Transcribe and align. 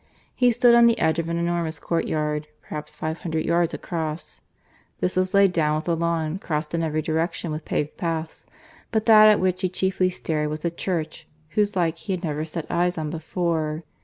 He 0.33 0.51
stood 0.51 0.73
on 0.73 0.87
the 0.87 0.97
edge 0.97 1.19
of 1.19 1.29
an 1.29 1.37
enormous 1.37 1.77
courtyard, 1.77 2.47
perhaps 2.63 2.95
five 2.95 3.19
hundred 3.19 3.45
yards 3.45 3.71
across. 3.71 4.41
This 4.99 5.15
was 5.15 5.35
laid 5.35 5.53
down 5.53 5.75
with 5.75 5.87
a 5.87 5.93
lawn, 5.93 6.39
crossed 6.39 6.73
in 6.73 6.81
every 6.81 7.03
direction 7.03 7.51
with 7.51 7.65
paved 7.65 7.97
paths. 7.97 8.47
But 8.91 9.05
that 9.05 9.27
at 9.29 9.39
which 9.39 9.61
he 9.61 9.69
chiefly 9.69 10.09
stared 10.09 10.49
was 10.49 10.65
a 10.65 10.71
church 10.71 11.27
whose 11.49 11.75
like 11.75 11.97
he 11.99 12.13
had 12.13 12.23
never 12.23 12.45
set 12.45 12.65
eyes 12.71 12.97
on 12.97 13.11
before. 13.11 13.83